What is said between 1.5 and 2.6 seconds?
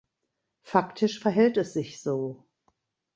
es sich so.